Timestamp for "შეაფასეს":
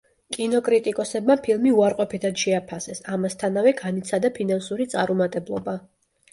2.45-3.03